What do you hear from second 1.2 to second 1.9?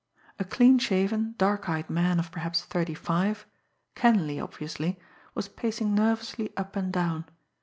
dark eyed